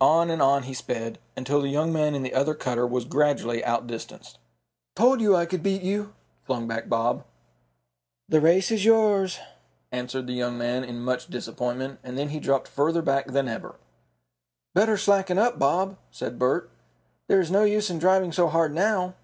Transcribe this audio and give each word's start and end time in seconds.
On 0.00 0.30
and 0.30 0.40
on 0.40 0.62
he 0.62 0.74
sped, 0.74 1.18
until 1.36 1.60
the 1.60 1.68
young 1.68 1.92
man 1.92 2.14
in 2.14 2.22
the 2.22 2.34
other 2.34 2.54
cutter 2.54 2.86
was 2.86 3.04
gradually 3.04 3.64
outdistanced. 3.64 4.38
"Told 4.94 5.20
you 5.20 5.34
I 5.34 5.44
could 5.44 5.60
beat 5.60 5.82
you!" 5.82 6.12
flung 6.44 6.68
back 6.68 6.88
Bob. 6.88 7.24
"The 8.28 8.40
race 8.40 8.70
is 8.70 8.84
yours," 8.84 9.40
answered 9.90 10.28
the 10.28 10.34
young 10.34 10.56
man, 10.56 10.84
in 10.84 11.00
much 11.00 11.26
disappointment, 11.26 11.98
and 12.04 12.16
then 12.16 12.28
he 12.28 12.38
dropped 12.38 12.68
further 12.68 13.02
back 13.02 13.32
than 13.32 13.48
ever. 13.48 13.74
"Better 14.72 14.96
slacken 14.96 15.36
up, 15.36 15.58
Bob," 15.58 15.96
said 16.12 16.38
Bert. 16.38 16.70
"There 17.26 17.40
is 17.40 17.50
no 17.50 17.64
use 17.64 17.90
in 17.90 17.98
driving 17.98 18.30
so 18.30 18.46
hard 18.46 18.72
now." 18.72 19.16